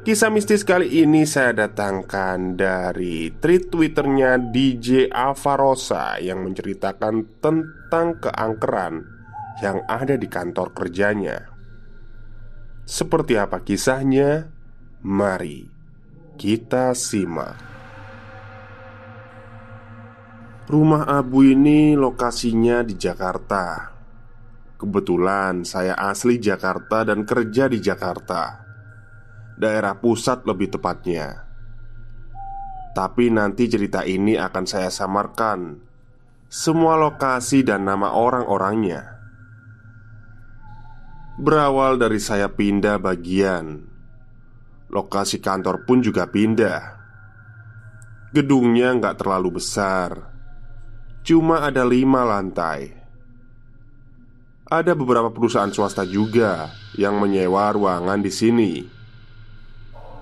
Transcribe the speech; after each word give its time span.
Kisah 0.00 0.32
mistis 0.32 0.64
kali 0.64 1.04
ini 1.04 1.28
saya 1.28 1.52
datangkan 1.52 2.56
dari 2.56 3.36
tweet 3.36 3.68
twitternya 3.68 4.40
DJ 4.40 5.12
Avarosa 5.12 6.16
Yang 6.16 6.40
menceritakan 6.40 7.28
tentang 7.44 8.16
keangkeran 8.16 9.04
yang 9.60 9.84
ada 9.84 10.16
di 10.16 10.24
kantor 10.24 10.72
kerjanya. 10.72 11.52
Seperti 12.88 13.36
apa 13.36 13.60
kisahnya? 13.60 14.48
Mari 15.04 15.68
kita 16.40 16.96
simak. 16.96 17.60
Rumah 20.64 21.12
Abu 21.12 21.44
ini 21.44 21.92
lokasinya 21.92 22.80
di 22.80 22.96
Jakarta. 22.96 23.92
Kebetulan 24.80 25.68
saya 25.68 25.92
asli 25.92 26.40
Jakarta 26.40 27.04
dan 27.04 27.28
kerja 27.28 27.68
di 27.68 27.84
Jakarta 27.84 28.69
daerah 29.60 30.00
pusat 30.00 30.48
lebih 30.48 30.72
tepatnya. 30.72 31.44
Tapi 32.96 33.28
nanti 33.28 33.68
cerita 33.68 34.02
ini 34.02 34.34
akan 34.34 34.64
saya 34.66 34.88
samarkan 34.88 35.90
semua 36.50 36.98
lokasi 36.98 37.62
dan 37.62 37.86
nama 37.86 38.10
orang-orangnya. 38.10 39.22
Berawal 41.38 41.94
dari 41.94 42.18
saya 42.18 42.50
pindah 42.50 42.98
bagian, 42.98 43.86
lokasi 44.90 45.38
kantor 45.38 45.86
pun 45.86 46.02
juga 46.02 46.26
pindah. 46.26 46.98
Gedungnya 48.34 48.90
nggak 48.98 49.22
terlalu 49.22 49.62
besar, 49.62 50.34
cuma 51.22 51.62
ada 51.62 51.86
lima 51.86 52.26
lantai. 52.26 52.98
Ada 54.66 54.94
beberapa 54.98 55.30
perusahaan 55.30 55.70
swasta 55.70 56.02
juga 56.02 56.70
yang 56.98 57.18
menyewa 57.22 57.70
ruangan 57.74 58.18
di 58.22 58.30
sini. 58.30 58.99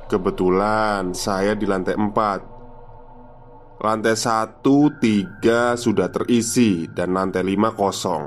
Kebetulan 0.09 1.13
saya 1.13 1.53
di 1.53 1.69
lantai 1.69 1.93
4 1.93 3.77
Lantai 3.85 4.17
1, 4.17 4.65
3 4.65 5.77
sudah 5.77 6.09
terisi 6.09 6.89
dan 6.89 7.13
lantai 7.13 7.45
5 7.45 7.77
kosong. 7.77 8.25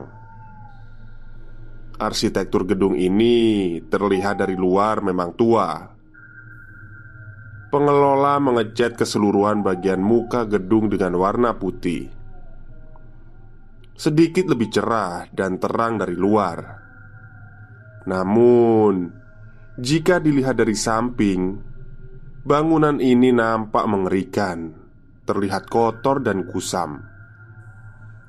Arsitektur 1.98 2.70
gedung 2.70 2.94
ini 2.94 3.82
terlihat 3.90 4.46
dari 4.46 4.54
luar 4.54 5.02
memang 5.02 5.34
tua. 5.34 5.90
Pengelola 7.74 8.38
mengecat 8.38 8.94
keseluruhan 8.94 9.66
bagian 9.66 10.06
muka 10.06 10.46
gedung 10.46 10.86
dengan 10.86 11.18
warna 11.18 11.58
putih. 11.58 12.14
Sedikit 13.98 14.54
lebih 14.54 14.70
cerah 14.70 15.26
dan 15.34 15.58
terang 15.58 15.98
dari 15.98 16.14
luar. 16.14 16.62
Namun 18.06 19.18
Jika 19.82 20.20
dilihat 20.20 20.60
dari 20.60 20.76
samping 20.76 21.71
Bangunan 22.42 22.98
ini 22.98 23.30
nampak 23.30 23.86
mengerikan, 23.86 24.74
terlihat 25.30 25.70
kotor 25.70 26.26
dan 26.26 26.50
kusam, 26.50 26.98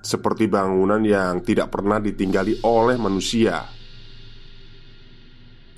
seperti 0.04 0.52
bangunan 0.52 1.00
yang 1.00 1.40
tidak 1.40 1.72
pernah 1.72 1.96
ditinggali 1.96 2.60
oleh 2.60 3.00
manusia. 3.00 3.64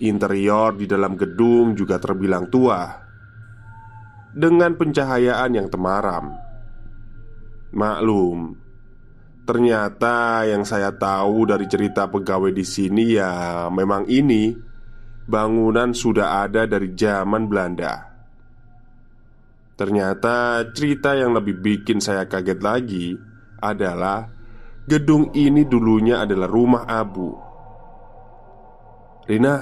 Interior 0.02 0.74
di 0.74 0.90
dalam 0.90 1.14
gedung 1.14 1.78
juga 1.78 2.02
terbilang 2.02 2.50
tua, 2.50 2.90
dengan 4.34 4.74
pencahayaan 4.74 5.54
yang 5.54 5.70
temaram. 5.70 6.34
Maklum, 7.70 8.58
ternyata 9.46 10.42
yang 10.42 10.66
saya 10.66 10.90
tahu 10.90 11.54
dari 11.54 11.70
cerita 11.70 12.10
pegawai 12.10 12.50
di 12.50 12.66
sini 12.66 13.14
ya, 13.14 13.70
memang 13.70 14.10
ini 14.10 14.58
bangunan 15.22 15.94
sudah 15.94 16.42
ada 16.42 16.66
dari 16.66 16.90
zaman 16.98 17.46
Belanda. 17.46 18.13
Ternyata 19.74 20.62
cerita 20.70 21.18
yang 21.18 21.34
lebih 21.34 21.58
bikin 21.58 21.98
saya 21.98 22.30
kaget 22.30 22.62
lagi 22.62 23.18
adalah 23.58 24.30
gedung 24.86 25.34
ini 25.34 25.66
dulunya 25.66 26.22
adalah 26.22 26.46
rumah 26.46 26.86
Abu. 26.86 27.34
Rina, 29.26 29.56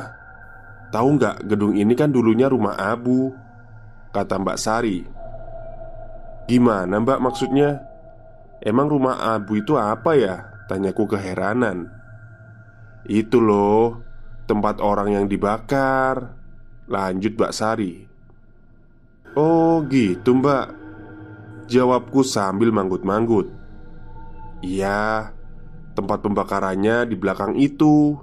tahu 0.93 1.09
nggak 1.17 1.49
gedung 1.49 1.73
ini 1.73 1.97
kan 1.97 2.13
dulunya 2.13 2.53
rumah 2.53 2.77
Abu? 2.77 3.33
Kata 4.13 4.37
Mbak 4.37 4.59
Sari. 4.61 4.99
Gimana 6.45 7.01
Mbak 7.01 7.21
maksudnya? 7.23 7.81
Emang 8.61 8.93
rumah 8.93 9.33
Abu 9.33 9.65
itu 9.65 9.81
apa 9.81 10.13
ya? 10.13 10.45
Tanyaku 10.69 11.09
keheranan. 11.09 11.89
Itu 13.09 13.41
loh, 13.41 14.05
tempat 14.45 14.85
orang 14.85 15.17
yang 15.17 15.25
dibakar. 15.25 16.37
Lanjut 16.85 17.33
Mbak 17.41 17.55
Sari. 17.57 18.12
Oh 19.33 19.81
gitu 19.89 20.37
mbak. 20.37 20.77
Jawabku 21.73 22.21
sambil 22.21 22.69
manggut-manggut. 22.69 23.49
Iya 24.61 25.33
Tempat 25.97 26.25
pembakarannya 26.25 27.09
di 27.09 27.17
belakang 27.17 27.57
itu. 27.57 28.17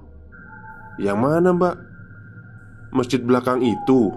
Yang 1.02 1.18
mana 1.18 1.50
mbak? 1.54 1.76
Masjid 2.94 3.22
belakang 3.22 3.62
itu. 3.66 4.14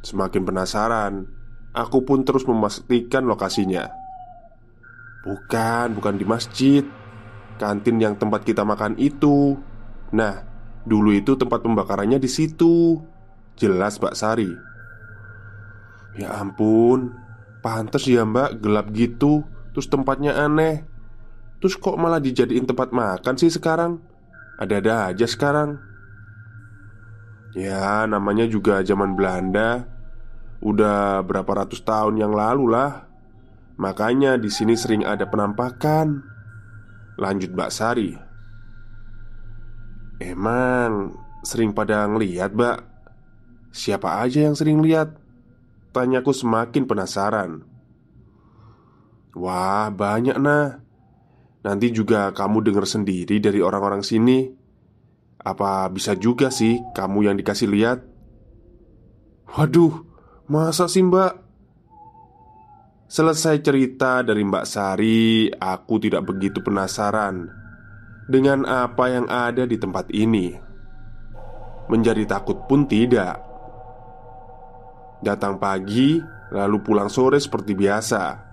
Semakin 0.00 0.44
penasaran 0.44 1.28
Aku 1.70 2.02
pun 2.02 2.26
terus 2.26 2.42
memastikan 2.48 3.28
lokasinya. 3.28 3.86
Bukan, 5.22 5.94
bukan 5.94 6.14
di 6.18 6.24
masjid. 6.24 6.82
Kantin 7.60 8.00
yang 8.00 8.16
tempat 8.16 8.42
kita 8.42 8.64
makan 8.64 8.96
itu. 8.96 9.54
Nah, 10.16 10.42
dulu 10.82 11.12
itu 11.12 11.36
tempat 11.36 11.62
pembakarannya 11.62 12.18
di 12.18 12.26
situ. 12.26 12.98
Jelas 13.54 14.00
Mbak 14.00 14.16
Sari 14.16 14.69
Ya 16.18 16.34
ampun 16.38 17.14
Pantes 17.60 18.08
ya 18.08 18.26
mbak 18.26 18.58
gelap 18.58 18.90
gitu 18.90 19.44
Terus 19.70 19.86
tempatnya 19.86 20.34
aneh. 20.34 20.82
Terus 21.62 21.76
kok 21.78 21.94
malah 22.00 22.18
dijadiin 22.18 22.66
tempat 22.66 22.90
makan 22.90 23.34
sih 23.36 23.52
sekarang? 23.52 24.02
Ada-ada 24.58 25.12
aja 25.12 25.26
sekarang. 25.28 25.78
Ya 27.54 28.06
namanya 28.06 28.46
juga 28.46 28.82
zaman 28.82 29.14
Belanda. 29.14 29.86
Udah 30.60 31.24
berapa 31.24 31.64
ratus 31.64 31.80
tahun 31.84 32.20
yang 32.20 32.32
lalu 32.34 32.74
lah. 32.74 33.08
Makanya 33.80 34.36
di 34.36 34.52
sini 34.52 34.76
sering 34.76 35.06
ada 35.06 35.24
penampakan. 35.28 36.20
Lanjut 37.16 37.52
Mbak 37.52 37.70
Sari. 37.72 38.12
Emang 40.20 41.16
sering 41.40 41.72
pada 41.72 42.04
ngeliat 42.04 42.52
mbak? 42.52 42.84
Siapa 43.72 44.20
aja 44.20 44.44
yang 44.44 44.52
sering 44.52 44.84
lihat? 44.84 45.19
Tanyaku 45.90 46.30
semakin 46.30 46.86
penasaran 46.86 47.66
Wah 49.34 49.90
banyak 49.90 50.36
nah 50.38 50.82
Nanti 51.60 51.92
juga 51.92 52.32
kamu 52.32 52.64
dengar 52.64 52.88
sendiri 52.88 53.36
dari 53.42 53.60
orang-orang 53.60 54.00
sini 54.00 54.48
Apa 55.42 55.90
bisa 55.92 56.16
juga 56.16 56.48
sih 56.48 56.80
kamu 56.94 57.30
yang 57.30 57.36
dikasih 57.36 57.68
lihat? 57.68 57.98
Waduh, 59.50 60.06
masa 60.46 60.86
sih 60.86 61.02
mbak? 61.02 61.50
Selesai 63.10 63.58
cerita 63.58 64.22
dari 64.22 64.46
Mbak 64.46 64.66
Sari, 64.70 65.50
aku 65.50 65.98
tidak 65.98 66.30
begitu 66.30 66.62
penasaran 66.62 67.50
dengan 68.30 68.62
apa 68.62 69.10
yang 69.10 69.26
ada 69.26 69.66
di 69.66 69.74
tempat 69.74 70.14
ini. 70.14 70.54
Menjadi 71.90 72.22
takut 72.30 72.70
pun 72.70 72.86
tidak. 72.86 73.49
Datang 75.20 75.60
pagi, 75.60 76.16
lalu 76.50 76.76
pulang 76.80 77.12
sore 77.12 77.36
seperti 77.36 77.76
biasa. 77.76 78.50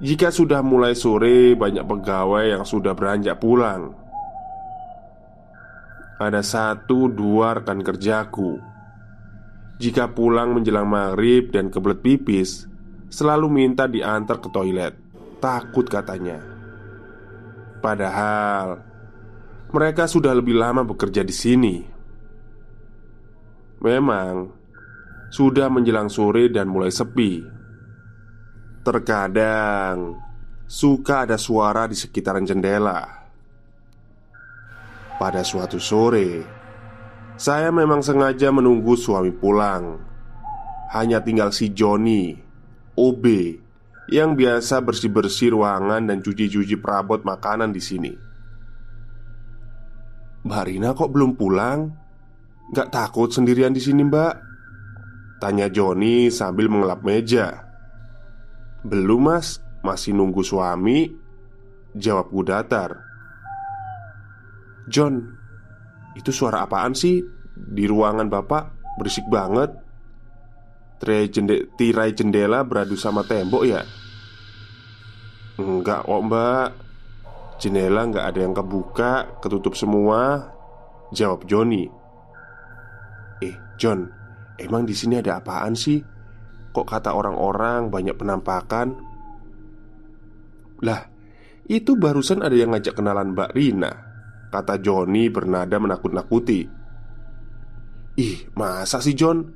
Jika 0.00 0.32
sudah 0.32 0.64
mulai 0.64 0.96
sore, 0.96 1.54
banyak 1.54 1.84
pegawai 1.86 2.56
yang 2.56 2.64
sudah 2.64 2.96
beranjak 2.96 3.36
pulang. 3.38 3.94
Ada 6.20 6.40
satu 6.44 7.08
dua 7.08 7.60
rekan 7.60 7.80
kerjaku. 7.80 8.60
Jika 9.80 10.12
pulang 10.12 10.52
menjelang 10.52 10.84
maghrib 10.84 11.48
dan 11.48 11.72
kebelet 11.72 12.00
pipis, 12.04 12.68
selalu 13.08 13.48
minta 13.48 13.88
diantar 13.88 14.36
ke 14.40 14.48
toilet. 14.52 14.92
Takut 15.40 15.88
katanya. 15.88 16.36
Padahal 17.80 18.84
mereka 19.72 20.04
sudah 20.04 20.36
lebih 20.36 20.60
lama 20.60 20.84
bekerja 20.84 21.24
di 21.24 21.32
sini. 21.32 21.76
Memang 23.80 24.59
sudah 25.30 25.70
menjelang 25.70 26.10
sore 26.10 26.50
dan 26.50 26.66
mulai 26.66 26.90
sepi. 26.90 27.46
Terkadang 28.82 30.18
suka 30.66 31.24
ada 31.24 31.38
suara 31.38 31.86
di 31.86 31.94
sekitaran 31.94 32.42
jendela. 32.42 33.06
Pada 35.16 35.46
suatu 35.46 35.78
sore, 35.78 36.42
saya 37.38 37.70
memang 37.70 38.02
sengaja 38.02 38.50
menunggu 38.50 38.98
suami 38.98 39.30
pulang. 39.30 40.02
Hanya 40.90 41.22
tinggal 41.22 41.54
si 41.54 41.70
Joni 41.70 42.34
OB 42.98 43.24
yang 44.10 44.34
biasa 44.34 44.82
bersih-bersih 44.82 45.54
ruangan 45.54 46.02
dan 46.02 46.18
cuci-cuci 46.18 46.74
perabot 46.82 47.22
makanan 47.22 47.70
di 47.70 47.78
sini. 47.78 48.12
Mbak 50.42 50.62
Rina 50.66 50.90
kok 50.96 51.14
belum 51.14 51.38
pulang? 51.38 51.94
Gak 52.74 52.90
takut 52.90 53.30
sendirian 53.30 53.70
di 53.70 53.78
sini, 53.78 54.02
Mbak? 54.02 54.49
Tanya 55.40 55.72
Joni 55.72 56.28
sambil 56.28 56.68
mengelap 56.68 57.00
meja. 57.00 57.64
Belum, 58.84 59.32
Mas. 59.32 59.64
Masih 59.80 60.12
nunggu 60.12 60.44
suami. 60.44 61.08
Jawabku 61.96 62.44
datar. 62.44 63.00
John, 64.86 65.24
itu 66.12 66.28
suara 66.28 66.68
apaan 66.68 66.92
sih 66.92 67.24
di 67.56 67.88
ruangan 67.88 68.28
Bapak? 68.28 68.94
Berisik 69.00 69.24
banget. 69.32 69.72
Tirai, 71.00 71.32
jende 71.32 71.72
tirai 71.80 72.12
jendela 72.12 72.60
beradu 72.60 72.92
sama 72.92 73.24
tembok 73.24 73.64
ya? 73.64 73.80
Enggak 75.56 76.08
kok 76.08 76.22
mbak 76.24 76.68
Jendela 77.60 78.08
nggak 78.08 78.26
ada 78.32 78.40
yang 78.40 78.56
kebuka 78.56 79.12
Ketutup 79.44 79.76
semua 79.76 80.48
Jawab 81.12 81.44
Joni 81.44 81.84
Eh 83.44 83.56
John 83.76 84.19
Emang 84.60 84.84
di 84.84 84.92
sini 84.92 85.16
ada 85.16 85.40
apaan 85.40 85.72
sih? 85.72 86.04
Kok 86.70 86.86
kata 86.86 87.16
orang-orang 87.16 87.88
banyak 87.88 88.14
penampakan? 88.14 88.88
Lah 90.84 91.08
Itu 91.64 91.96
barusan 91.96 92.44
ada 92.44 92.52
yang 92.52 92.76
ngajak 92.76 93.00
kenalan 93.00 93.32
Mbak 93.32 93.50
Rina 93.56 93.92
Kata 94.52 94.76
Joni 94.76 95.32
bernada 95.32 95.80
menakut-nakuti 95.80 96.60
Ih 98.20 98.38
masa 98.52 99.00
sih 99.00 99.16
John? 99.16 99.48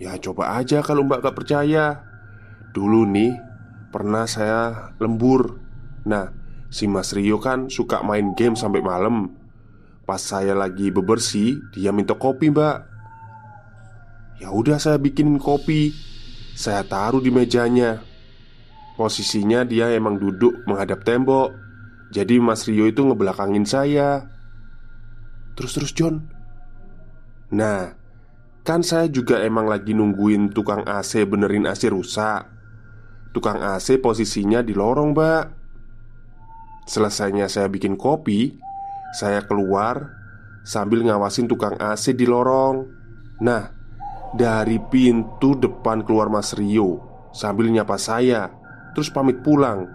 Ya 0.00 0.16
coba 0.16 0.56
aja 0.56 0.80
kalau 0.80 1.04
mbak 1.04 1.20
gak 1.20 1.36
percaya 1.36 2.02
Dulu 2.72 3.04
nih 3.06 3.36
Pernah 3.92 4.24
saya 4.24 4.94
lembur 4.96 5.60
Nah 6.08 6.32
si 6.72 6.88
Mas 6.88 7.12
Rio 7.12 7.36
kan 7.42 7.68
suka 7.68 8.00
main 8.00 8.32
game 8.32 8.56
sampai 8.56 8.80
malam 8.80 9.36
Pas 10.08 10.22
saya 10.22 10.56
lagi 10.56 10.88
bebersih 10.88 11.60
Dia 11.76 11.92
minta 11.92 12.16
kopi 12.16 12.48
mbak 12.48 12.89
Ya 14.40 14.48
udah 14.50 14.80
saya 14.80 14.96
bikinin 14.96 15.36
kopi. 15.36 15.92
Saya 16.56 16.82
taruh 16.82 17.20
di 17.20 17.28
mejanya. 17.28 18.00
Posisinya 18.96 19.64
dia 19.64 19.92
emang 19.92 20.16
duduk 20.16 20.64
menghadap 20.64 21.04
tembok. 21.04 21.52
Jadi 22.10 22.42
Mas 22.42 22.66
Rio 22.66 22.88
itu 22.88 23.04
ngebelakangin 23.04 23.68
saya. 23.68 24.26
Terus-terus 25.54 25.92
John. 25.94 26.24
Nah 27.52 28.00
Kan 28.60 28.84
saya 28.84 29.08
juga 29.08 29.40
emang 29.40 29.64
lagi 29.66 29.96
nungguin 29.96 30.52
tukang 30.52 30.84
AC 30.84 31.24
benerin 31.24 31.64
AC 31.64 31.88
rusak. 31.88 32.44
Tukang 33.32 33.64
AC 33.64 33.96
posisinya 33.98 34.60
di 34.60 34.76
lorong 34.76 35.16
mbak. 35.16 35.44
Selesainya 36.84 37.46
saya 37.46 37.70
bikin 37.70 37.94
kopi 37.94 38.58
Saya 39.14 39.46
keluar 39.46 40.18
Sambil 40.60 41.02
ngawasin 41.02 41.48
tukang 41.48 41.80
AC 41.80 42.12
di 42.12 42.28
lorong. 42.28 42.84
Nah 43.40 43.79
Dari 44.30 44.78
pintu 44.78 45.58
depan 45.58 46.06
keluar 46.06 46.30
Mas 46.30 46.54
Rio 46.54 47.02
Sambil 47.34 47.66
nyapa 47.66 47.98
saya 47.98 48.46
Terus 48.94 49.10
pamit 49.10 49.42
pulang 49.42 49.90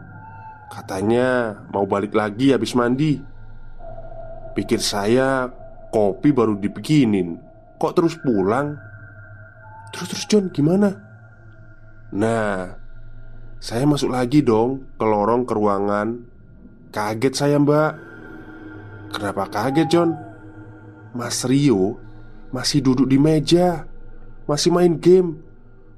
Katanya 0.68 1.56
mau 1.72 1.88
balik 1.88 2.12
lagi 2.12 2.52
habis 2.52 2.76
mandi 2.76 3.16
Pikir 4.52 4.84
saya 4.84 5.48
Kopi 5.88 6.36
baru 6.36 6.60
dibikinin 6.60 7.40
Kok 7.80 7.94
terus 7.96 8.20
pulang? 8.20 8.76
Terus-terus 9.96 10.28
John 10.28 10.52
gimana? 10.52 10.92
Nah 12.12 12.76
Saya 13.64 13.88
masuk 13.88 14.12
lagi 14.12 14.44
dong 14.44 15.00
Ke 15.00 15.08
lorong 15.08 15.48
ke 15.48 15.56
ruangan 15.56 16.08
Kaget 16.92 17.34
saya 17.40 17.56
mbak 17.56 17.92
Kenapa 19.16 19.48
kaget 19.48 19.88
John? 19.88 20.12
Mas 21.16 21.40
Rio 21.48 21.96
Masih 22.52 22.84
duduk 22.84 23.08
di 23.08 23.16
meja 23.16 23.95
Masih 24.46 24.70
main 24.74 24.98
game. 24.98 25.42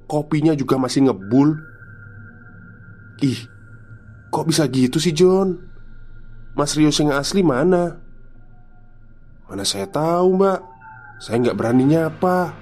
Kopinya 0.08 0.56
juga 0.56 0.80
masih 0.80 1.08
ngebul. 1.08 1.60
Ih 3.20 3.58
Kok 4.28 4.46
bisa 4.48 4.68
gitu 4.68 5.00
sih 5.00 5.16
John? 5.16 5.56
Mas 6.54 6.76
Rio 6.76 6.92
sing 6.92 7.10
asli 7.14 7.42
mana? 7.42 7.96
Mana 9.48 9.64
saya 9.64 9.88
tahu 9.88 10.36
mbak. 10.36 10.60
Saya 11.24 11.42
nggak 11.42 11.58
berani 11.58 11.84
nyapa. 11.88 12.54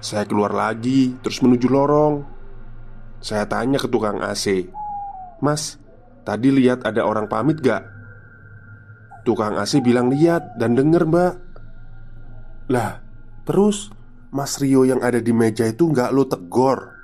Saya 0.00 0.24
keluar 0.24 0.56
lagi 0.56 1.12
Terus 1.20 1.44
menuju 1.44 1.68
lorong. 1.68 2.24
Saya 3.20 3.44
tanya 3.44 3.76
ke 3.76 3.84
tukang 3.90 4.24
AC 4.24 4.64
Mas, 5.44 5.80
tadi 6.24 6.52
lihat 6.52 6.84
ada 6.84 7.04
orang 7.04 7.24
pamit 7.24 7.60
gak? 7.64 7.84
Tukang 9.24 9.56
AC 9.56 9.80
bilang 9.80 10.12
lihat 10.12 10.56
dan 10.60 10.76
denger 10.76 11.08
mbak. 11.08 11.34
Lah, 12.68 13.00
terus 13.44 13.92
Mas 14.30 14.62
Rio 14.62 14.86
yang 14.86 15.02
ada 15.02 15.18
di 15.18 15.34
meja 15.34 15.66
itu 15.66 15.90
nggak 15.90 16.14
lo 16.14 16.22
tegor. 16.30 16.94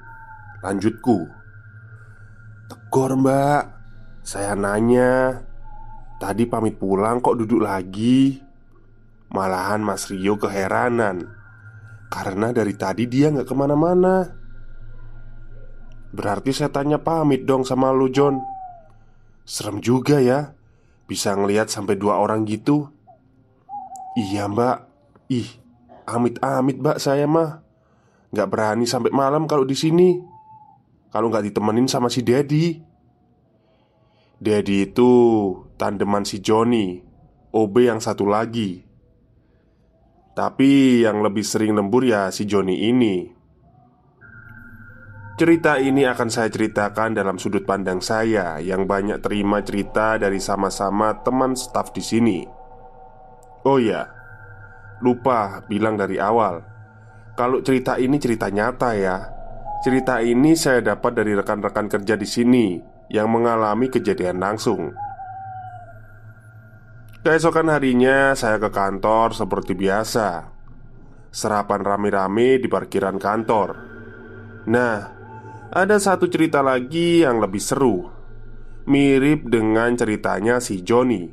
Lanjutku. 0.63 1.27
Tegor 2.71 3.19
mbak. 3.19 3.63
Saya 4.27 4.59
nanya 4.59 5.39
Tadi 6.19 6.51
pamit 6.51 6.83
pulang 6.83 7.23
kok 7.23 7.39
duduk 7.39 7.63
lagi? 7.63 8.43
Malahan 9.31 9.87
Mas 9.87 10.11
Rio 10.11 10.35
keheranan 10.35 11.23
Karena 12.11 12.51
dari 12.51 12.75
tadi 12.75 13.07
dia 13.07 13.31
nggak 13.31 13.47
ke 13.47 13.55
mana-mana. 13.55 14.27
Berarti 16.11 16.51
saya 16.51 16.75
tanya 16.75 16.99
pamit 16.99 17.47
dong 17.47 17.63
sama 17.63 17.95
lu 17.95 18.11
John 18.11 18.39
Serem 19.47 19.79
juga 19.79 20.19
ya 20.19 20.55
Bisa 21.07 21.35
ngelihat 21.39 21.71
sampai 21.71 21.95
dua 21.95 22.19
orang 22.19 22.47
gitu. 22.47 22.91
Iya 24.19 24.51
mbak. 24.51 24.91
Ih 25.31 25.66
Amit-amit 26.07 26.79
mbak 26.79 27.03
saya 27.03 27.27
mah. 27.27 27.67
Gak 28.31 28.49
berani 28.51 28.87
sampai 28.87 29.11
malam 29.11 29.51
kalau 29.51 29.67
di 29.67 29.75
sini. 29.75 30.17
Kalau 31.11 31.31
nggak 31.31 31.51
ditemenin 31.51 31.89
sama 31.89 32.13
si 32.13 32.21
Daddy 32.21 32.77
Daddy 34.37 34.93
itu 34.93 35.13
tandeman 35.81 36.29
si 36.29 36.45
Johnny 36.45 37.01
OB 37.57 37.75
yang 37.89 38.01
satu 38.05 38.29
lagi. 38.29 38.85
Tapi 40.37 41.01
yang 41.01 41.25
lebih 41.25 41.41
sering 41.41 41.73
lembur 41.73 42.05
ya 42.05 42.29
si 42.29 42.45
Joni 42.45 42.93
ini. 42.93 43.33
Cerita 45.37 45.81
ini 45.81 46.05
akan 46.05 46.29
saya 46.29 46.53
ceritakan 46.53 47.17
dalam 47.17 47.41
sudut 47.41 47.65
pandang 47.65 48.05
saya 48.05 48.61
yang 48.61 48.85
banyak 48.85 49.25
terima 49.25 49.65
cerita 49.65 50.21
dari 50.21 50.41
sama-sama 50.41 51.25
teman 51.25 51.57
staf 51.57 51.93
di 51.97 52.05
sini. 52.05 52.39
Oh 53.65 53.81
ya, 53.81 54.05
lupa 55.01 55.65
bilang 55.67 55.99
dari 55.99 56.17
awal. 56.17 56.63
Kalau 57.37 57.61
cerita 57.61 58.01
ini 58.01 58.17
cerita 58.17 58.49
nyata 58.49 58.97
ya. 58.97 59.19
Cerita 59.85 60.25
ini 60.25 60.57
saya 60.57 60.81
dapat 60.81 61.13
dari 61.21 61.37
rekan-rekan 61.37 61.87
kerja 61.87 62.17
di 62.17 62.25
sini 62.25 62.67
yang 63.13 63.29
mengalami 63.29 63.93
kejadian 63.93 64.41
langsung. 64.41 64.97
Keesokan 67.21 67.69
harinya 67.69 68.33
saya 68.39 68.57
ke 68.57 68.73
kantor 68.73 69.37
seperti 69.37 69.77
biasa. 69.77 70.49
Serapan 71.29 71.83
rame-rame 71.85 72.57
di 72.57 72.67
parkiran 72.71 73.21
kantor. 73.21 73.69
Nah, 74.67 75.17
ada 75.71 75.97
satu 75.99 76.31
cerita 76.31 76.63
lagi 76.63 77.27
yang 77.27 77.43
lebih 77.43 77.59
seru 77.59 78.07
Mirip 78.87 79.51
dengan 79.51 79.99
ceritanya 79.99 80.63
si 80.63 80.87
Joni 80.87 81.27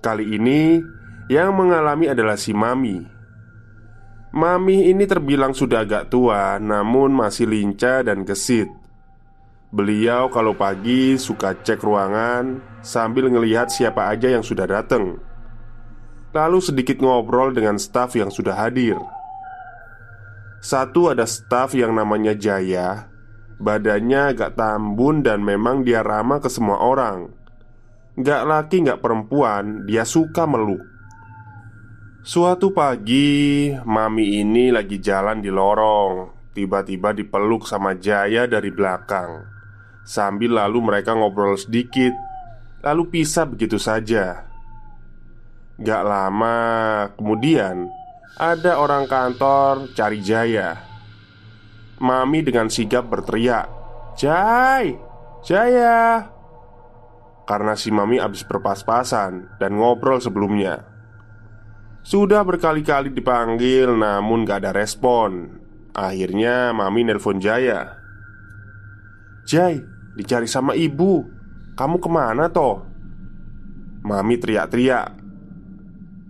Kali 0.00 0.24
ini 0.32 0.80
yang 1.28 1.52
mengalami 1.52 2.08
adalah 2.08 2.40
si 2.40 2.56
Mami. 2.56 3.04
Mami 4.32 4.88
ini 4.88 5.04
terbilang 5.04 5.52
sudah 5.52 5.84
agak 5.84 6.08
tua 6.08 6.56
namun 6.56 7.12
masih 7.12 7.48
lincah 7.48 8.00
dan 8.00 8.24
gesit. 8.24 8.68
Beliau 9.68 10.32
kalau 10.32 10.56
pagi 10.56 11.20
suka 11.20 11.52
cek 11.60 11.84
ruangan 11.84 12.64
sambil 12.80 13.28
ngelihat 13.28 13.68
siapa 13.68 14.08
aja 14.08 14.32
yang 14.32 14.40
sudah 14.40 14.64
datang 14.64 15.20
Lalu 16.32 16.60
sedikit 16.60 17.00
ngobrol 17.00 17.52
dengan 17.52 17.76
staf 17.80 18.16
yang 18.16 18.32
sudah 18.32 18.56
hadir. 18.56 18.96
Satu 20.60 21.12
ada 21.12 21.24
staf 21.28 21.72
yang 21.76 21.96
namanya 21.96 22.36
Jaya. 22.36 23.08
Badannya 23.60 24.36
agak 24.36 24.56
tambun 24.56 25.24
dan 25.24 25.40
memang 25.44 25.84
dia 25.84 26.04
ramah 26.04 26.40
ke 26.40 26.52
semua 26.52 26.80
orang. 26.80 27.32
Gak 28.20 28.44
laki 28.44 28.86
gak 28.86 29.00
perempuan, 29.00 29.88
dia 29.88 30.04
suka 30.04 30.44
meluk 30.44 30.97
Suatu 32.28 32.76
pagi, 32.76 33.72
mami 33.88 34.44
ini 34.44 34.68
lagi 34.68 35.00
jalan 35.00 35.40
di 35.40 35.48
lorong. 35.48 36.28
Tiba-tiba 36.52 37.16
dipeluk 37.16 37.64
sama 37.64 37.96
Jaya 37.96 38.44
dari 38.44 38.68
belakang. 38.68 39.48
Sambil 40.04 40.60
lalu 40.60 40.92
mereka 40.92 41.16
ngobrol 41.16 41.56
sedikit. 41.56 42.12
Lalu 42.84 43.08
pisah 43.08 43.48
begitu 43.48 43.80
saja. 43.80 44.44
Gak 45.80 46.04
lama 46.04 46.58
kemudian 47.16 47.88
Ada 48.36 48.76
orang 48.76 49.08
kantor 49.08 49.96
cari 49.96 50.20
Jaya. 50.20 50.76
Mami 51.96 52.44
dengan 52.44 52.68
sigap 52.68 53.08
berteriak 53.08 53.72
Jai! 54.20 54.92
Jaya! 55.48 56.28
Karena 57.48 57.72
si 57.72 57.88
Mami 57.88 58.20
habis 58.20 58.44
berpas-pasan 58.44 59.56
Dan 59.56 59.80
ngobrol 59.80 60.20
sebelumnya 60.20 60.97
Sudah 62.08 62.40
berkali-kali 62.40 63.12
dipanggil 63.12 63.92
Namun 63.92 64.48
gak 64.48 64.64
ada 64.64 64.72
respon 64.72 65.60
Akhirnya 65.92 66.72
Mami 66.72 67.04
nelpon 67.04 67.36
Jaya 67.36 68.00
Jai 69.44 69.76
Dicari 70.16 70.48
sama 70.48 70.72
ibu 70.72 71.20
Kamu 71.76 72.00
ke 72.00 72.08
mana 72.08 72.48
toh? 72.48 72.80
Mami 74.08 74.40
teriak-teriak 74.40 75.20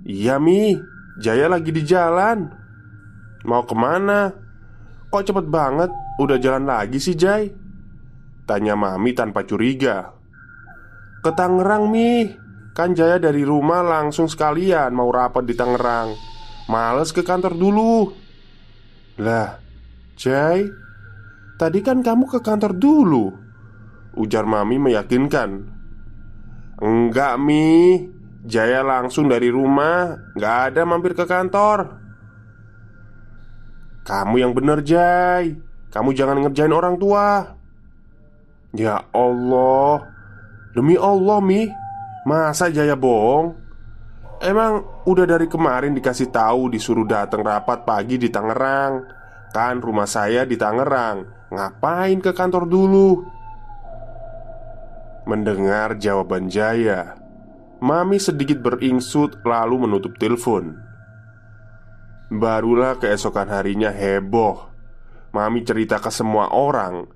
Iya 0.03 0.43
Mi 0.43 0.75
Jaya 1.23 1.47
lagi 1.47 1.71
di 1.71 1.87
jalan 1.87 2.51
Mau 3.47 3.63
ke 3.63 3.75
mana? 3.79 4.35
Kok 5.15 5.25
cepet 5.31 5.47
banget? 5.47 5.95
Udah 6.19 6.43
jalan 6.43 6.67
lagi 6.67 6.99
sih 6.99 7.15
Jai? 7.15 7.55
Tanya 8.51 8.75
Mami 8.75 9.15
tanpa 9.15 9.47
curiga 9.47 10.11
Ke 11.23 11.31
Tangerang 11.31 11.87
Mi 11.87 12.27
Kan 12.79 12.95
Jaya 12.95 13.19
dari 13.19 13.43
rumah 13.43 13.83
langsung 13.83 14.31
sekalian 14.31 14.95
mau 14.95 15.11
rapat 15.11 15.43
di 15.43 15.59
Tangerang. 15.59 16.15
Males 16.71 17.11
ke 17.11 17.27
kantor 17.27 17.59
dulu. 17.59 18.15
Lah 19.19 19.59
Jai 20.15 20.63
Tadi 21.59 21.83
kan 21.83 22.07
kamu 22.07 22.31
ke 22.31 22.39
kantor 22.39 22.79
dulu. 22.79 23.35
Ujar 24.15 24.47
Mami 24.47 24.79
meyakinkan. 24.79 25.67
Enggak 26.79 27.35
Mi. 27.43 27.99
Jaya 28.47 28.87
langsung 28.87 29.27
dari 29.27 29.51
rumah. 29.51 30.15
Gak 30.39 30.71
ada 30.71 30.87
mampir 30.87 31.19
ke 31.19 31.27
kantor. 31.27 31.99
Kamu 34.07 34.39
yang 34.39 34.55
bener 34.55 34.87
Jai. 34.87 35.51
Kamu 35.91 36.15
jangan 36.15 36.47
ngerjain 36.47 36.71
orang 36.71 36.95
tua. 36.95 37.43
Ya 38.71 39.03
Allah. 39.11 40.15
Demi 40.79 40.95
Allah 40.95 41.43
Mi 41.43 41.88
Masa 42.29 42.69
Jaya 42.69 42.93
bohong? 42.93 43.57
Emang 44.45 44.85
udah 45.09 45.25
dari 45.25 45.49
kemarin 45.49 45.97
dikasih 45.97 46.29
tahu 46.29 46.69
disuruh 46.69 47.09
datang 47.09 47.41
rapat 47.41 47.89
pagi 47.89 48.21
di 48.21 48.29
Tangerang. 48.29 49.01
Kan 49.49 49.81
rumah 49.81 50.05
saya 50.05 50.45
di 50.45 50.61
Tangerang. 50.61 51.25
Ngapain 51.49 52.21
ke 52.21 52.37
kantor 52.37 52.69
dulu? 52.69 53.25
Mendengar 55.25 55.97
jawaban 55.97 56.53
Jaya 56.53 57.17
Mami 57.81 58.21
sedikit 58.21 58.61
beringsut 58.61 59.41
lalu 59.49 59.89
menutup 59.89 60.21
telepon. 60.21 60.77
Barulah 62.29 63.01
keesokan 63.01 63.49
harinya 63.49 63.89
heboh. 63.89 64.69
Mami 65.33 65.65
cerita 65.65 65.97
ke 65.97 66.13
semua 66.13 66.53
orang 66.53 67.09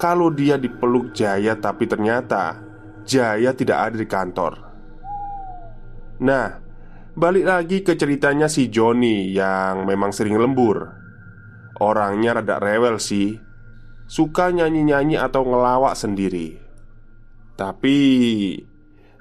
Kalau 0.00 0.32
dia 0.32 0.56
dipeluk 0.56 1.12
Jaya 1.12 1.56
tapi 1.56 1.84
ternyata 1.84 2.73
Jaya 3.04 3.52
tidak 3.52 3.78
ada 3.92 3.96
di 4.00 4.08
kantor. 4.08 4.52
Nah 6.24 6.64
Balik 7.14 7.46
lagi 7.46 7.78
ke 7.86 7.94
ceritanya 7.94 8.50
si 8.50 8.66
Joni 8.74 9.30
yang 9.30 9.86
memang 9.86 10.10
sering 10.10 10.34
lembur. 10.34 10.90
Orangnya 11.78 12.42
rada 12.42 12.58
rewel 12.58 12.98
sih. 12.98 13.38
Suka 14.10 14.50
nyanyi-nyanyi 14.50 15.14
atau 15.22 15.46
ngelawak 15.46 15.94
sendiri. 15.94 16.58
Tapi 17.54 17.98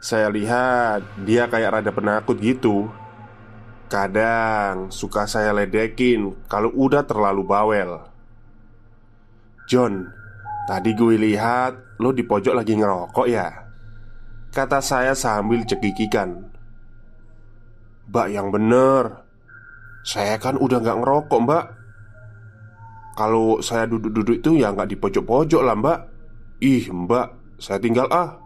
Saya 0.04 0.28
lihat 0.28 1.06
dia 1.24 1.48
kayak 1.48 1.80
rada 1.80 1.94
penakut 1.96 2.36
gitu. 2.42 2.92
Kadang 3.88 4.92
suka 4.92 5.24
saya 5.30 5.56
ledekin 5.56 6.36
kalau 6.52 6.76
udah 6.76 7.08
terlalu 7.08 7.48
bawel. 7.48 8.04
John, 9.64 10.12
tadi 10.68 10.92
gue 10.92 11.16
lihat 11.16 12.04
lo 12.04 12.12
di 12.12 12.28
pojok 12.28 12.52
lagi 12.52 12.76
ngerokok 12.76 13.28
ya? 13.32 13.63
Kata 14.54 14.86
saya 14.86 15.18
sambil 15.18 15.66
cekikikan. 15.66 16.46
Mbak 18.06 18.28
yang 18.30 18.54
bener. 18.54 19.26
Saya 20.06 20.38
kan 20.38 20.62
udah 20.62 20.78
gak 20.78 21.02
ngerokok 21.02 21.40
mbak. 21.42 21.66
Kalau 23.18 23.58
saya 23.66 23.90
duduk-duduk 23.90 24.46
itu 24.46 24.62
ya 24.62 24.70
nggak 24.70 24.94
di 24.94 24.98
pojok-pojok 25.02 25.62
lah 25.66 25.74
mbak. 25.74 26.00
Ih 26.62 26.86
mbak, 26.86 27.58
saya 27.58 27.82
tinggal 27.82 28.06
ah. 28.14 28.38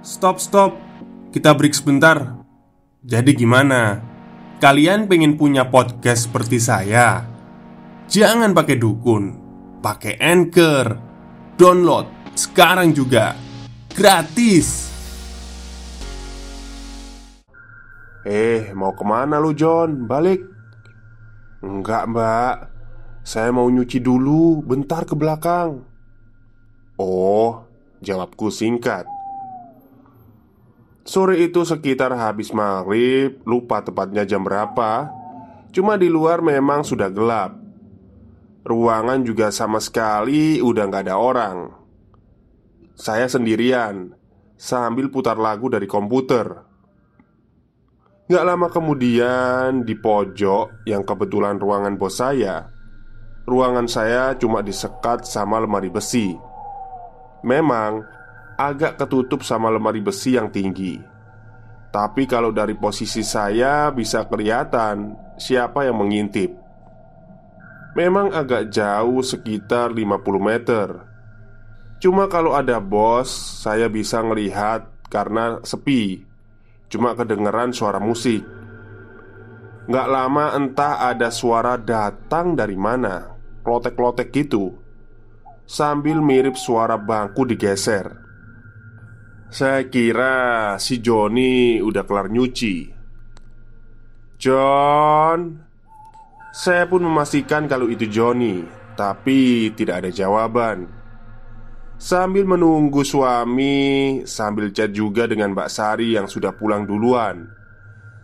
Stop 0.00 0.40
stop. 0.40 0.72
Kita 1.36 1.52
break 1.52 1.76
sebentar. 1.76 2.40
Jadi 3.04 3.36
gimana? 3.36 4.00
Kalian 4.56 5.04
pengen 5.04 5.36
punya 5.36 5.68
podcast 5.68 6.32
seperti 6.32 6.56
saya? 6.56 7.28
Jangan 8.08 8.56
pakai 8.56 8.80
dukun. 8.80 9.36
Pakai 9.84 10.16
Anchor. 10.16 10.96
Download 11.60 12.08
sekarang 12.32 12.92
juga 12.92 13.45
Gratis. 13.96 14.92
Eh, 18.28 18.68
mau 18.76 18.92
ke 18.92 19.00
mana 19.00 19.40
lu 19.40 19.56
John? 19.56 20.04
Balik? 20.04 20.44
Enggak 21.64 22.04
mbak. 22.04 22.54
Saya 23.24 23.48
mau 23.56 23.64
nyuci 23.72 24.04
dulu 24.04 24.60
Bentar 24.60 25.08
ke 25.08 25.16
belakang. 25.16 25.80
Oh, 27.00 27.64
jawabku 28.04 28.52
singkat. 28.52 29.08
Sore 31.08 31.40
itu 31.40 31.64
sekitar 31.64 32.12
habis 32.20 32.52
maghrib 32.52 33.40
Lupa 33.48 33.80
tepatnya 33.80 34.28
jam 34.28 34.44
berapa. 34.44 35.08
Cuma 35.72 35.96
di 35.96 36.12
luar 36.12 36.44
memang 36.44 36.84
sudah 36.84 37.08
gelap. 37.08 37.56
Ruangan 38.60 39.24
juga 39.24 39.48
sama 39.48 39.80
sekali 39.80 40.60
udah 40.60 40.84
gak 40.84 41.08
ada 41.08 41.16
orang 41.16 41.75
Saya 42.96 43.28
sendirian 43.28 44.16
Sambil 44.56 45.12
putar 45.12 45.36
lagu 45.36 45.68
dari 45.68 45.84
komputer 45.84 46.64
Gak 48.26 48.42
lama 48.42 48.66
kemudian 48.72 49.86
di 49.86 49.94
pojok 49.94 50.88
yang 50.88 51.06
kebetulan 51.06 51.60
ruangan 51.60 51.94
bos 51.94 52.18
saya 52.18 52.72
Ruangan 53.46 53.86
saya 53.86 54.34
cuma 54.34 54.64
disekat 54.64 55.22
sama 55.28 55.62
lemari 55.62 55.92
besi 55.92 56.34
Memang 57.46 58.16
agak 58.56 58.96
ketutup 58.96 59.44
sama 59.44 59.68
lemari 59.68 60.00
besi 60.00 60.34
yang 60.34 60.48
tinggi. 60.48 60.96
Tapi 61.92 62.24
kalau 62.24 62.50
dari 62.52 62.76
posisi 62.76 63.20
saya 63.20 63.92
bisa 63.92 64.24
kelihatan 64.26 65.16
siapa 65.36 65.84
yang 65.84 66.00
mengintip. 66.00 66.52
Memang 67.96 68.32
agak 68.32 68.68
jauh 68.68 69.24
sekitar 69.24 69.92
50 69.92 70.20
meter 70.36 70.88
Cuma 71.96 72.28
kalau 72.28 72.52
ada 72.52 72.76
bos 72.76 73.28
Saya 73.64 73.88
bisa 73.88 74.20
ngelihat 74.20 74.88
karena 75.08 75.60
sepi. 75.64 76.22
Cuma 76.92 77.16
kedengeran 77.16 77.72
suara 77.72 77.98
musik. 77.98 78.44
Gak 79.86 80.08
lama 80.10 80.54
entah 80.58 81.08
ada 81.08 81.30
suara 81.30 81.78
datang 81.78 82.58
dari 82.58 82.74
mana 82.74 83.36
Klotek-klotek 83.66 84.30
gitu. 84.30 84.78
Sambil 85.66 86.22
mirip 86.22 86.54
suara 86.54 86.94
bangku 86.94 87.42
digeser. 87.42 88.14
Saya 89.50 89.90
kira 89.90 90.74
si 90.78 91.02
Joni 91.02 91.82
udah 91.82 92.06
kelar 92.06 92.30
nyuci. 92.30 92.94
John 94.38 95.66
saya 96.56 96.88
pun 96.88 97.04
memastikan 97.04 97.68
kalau 97.68 97.84
itu 97.92 98.08
Johnny, 98.08 98.64
tapi 98.96 99.68
tidak 99.76 100.00
ada 100.00 100.10
jawaban. 100.14 100.88
Sambil 101.96 102.44
menunggu 102.44 103.00
suami, 103.08 104.20
sambil 104.28 104.68
chat 104.68 104.92
juga 104.92 105.24
dengan 105.24 105.56
Mbak 105.56 105.70
Sari 105.72 106.12
yang 106.12 106.28
sudah 106.28 106.52
pulang 106.52 106.84
duluan. 106.84 107.48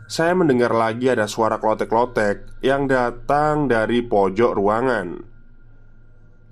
Saya 0.04 0.36
mendengar 0.36 0.76
lagi 0.76 1.08
ada 1.08 1.24
suara 1.24 1.56
klotek-klotek 1.56 2.60
yang 2.60 2.84
datang 2.84 3.72
dari 3.72 4.04
pojok 4.04 4.52
ruangan. 4.52 5.16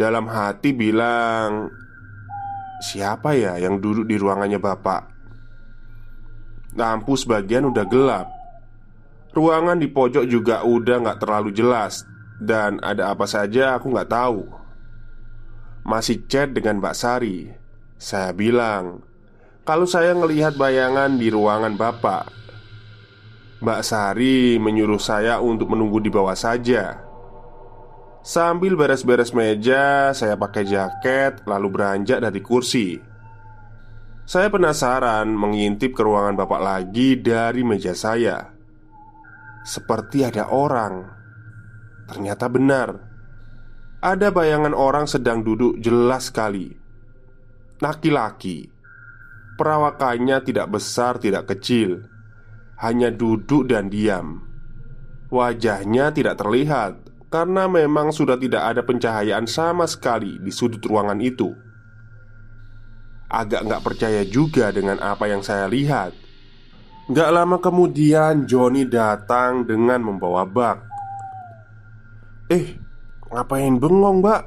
Dalam 0.01 0.33
hati 0.33 0.73
bilang, 0.73 1.69
"Siapa 2.81 3.37
ya 3.37 3.61
yang 3.61 3.85
duduk 3.85 4.09
di 4.09 4.17
ruangannya 4.17 4.57
Bapak?" 4.57 5.03
Lampu 6.71 7.19
sebagian 7.19 7.67
udah 7.67 7.83
gelap 7.83 8.31
Ruangan 9.35 9.75
di 9.83 9.91
pojok 9.91 10.23
juga 10.31 10.63
udah 10.63 11.03
nggak 11.03 11.19
terlalu 11.19 11.51
jelas 11.51 12.07
Dan 12.39 12.79
ada 12.79 13.11
apa 13.11 13.27
saja 13.27 13.75
aku 13.75 13.91
nggak 13.91 14.07
tahu 14.07 14.60
Masih 15.85 16.25
chat 16.29 16.53
dengan 16.53 16.79
Mbak 16.79 16.97
Sari. 16.97 17.49
Saya 18.01 18.33
bilang 18.37 19.05
Kalau 19.65 19.85
saya 19.85 20.17
ngelihat 20.17 20.57
bayangan 20.57 21.21
di 21.21 21.29
ruangan 21.29 21.77
Bapak 21.77 22.41
Mbak 23.61 23.81
Sari 23.85 24.57
menyuruh 24.57 24.97
saya 24.97 25.37
untuk 25.45 25.69
menunggu 25.69 26.01
di 26.01 26.09
bawah 26.09 26.33
saja. 26.33 27.05
Sambil 28.25 28.73
beres-beres 28.73 29.37
meja, 29.37 30.17
saya 30.17 30.37
pakai 30.37 30.65
jaket 30.65 31.45
lalu 31.45 31.69
beranjak 31.69 32.25
dari 32.25 32.41
kursi. 32.41 32.97
Saya 34.25 34.49
penasaran 34.49 35.29
mengintip 35.29 35.93
ke 35.93 36.01
ruangan 36.01 36.41
Bapak 36.41 36.61
lagi 36.61 37.21
dari 37.21 37.61
meja 37.61 37.93
saya. 37.93 38.49
Seperti 39.61 40.25
ada 40.25 40.49
orang. 40.49 41.05
Ternyata 42.09 42.49
benar, 42.49 43.10
ada 44.01 44.33
bayangan 44.33 44.73
orang 44.73 45.05
sedang 45.05 45.45
duduk 45.45 45.77
jelas 45.77 46.33
sekali. 46.33 46.73
Laki-laki, 47.81 48.69
perawakannya 49.61 50.41
tidak 50.45 50.73
besar, 50.73 51.21
tidak 51.21 51.49
kecil, 51.53 52.05
hanya 52.81 53.13
duduk 53.13 53.69
dan 53.69 53.93
diam. 53.93 54.45
Wajahnya 55.29 56.13
tidak 56.17 56.41
terlihat 56.41 56.93
karena 57.29 57.71
memang 57.71 58.11
sudah 58.11 58.41
tidak 58.41 58.73
ada 58.75 58.83
pencahayaan 58.83 59.47
sama 59.47 59.87
sekali 59.87 60.41
di 60.43 60.51
sudut 60.51 60.83
ruangan 60.83 61.21
itu. 61.21 61.53
Agak 63.31 63.63
nggak 63.63 63.85
percaya 63.87 64.27
juga 64.27 64.75
dengan 64.75 64.99
apa 64.99 65.31
yang 65.31 65.39
saya 65.39 65.71
lihat 65.71 66.11
Gak 67.11 67.31
lama 67.31 67.63
kemudian 67.63 68.43
Johnny 68.43 68.87
datang 68.87 69.63
dengan 69.63 70.03
membawa 70.03 70.43
bak 70.43 70.83
Eh, 72.51 72.75
ngapain 73.31 73.79
bengong 73.79 74.21
mbak? 74.23 74.43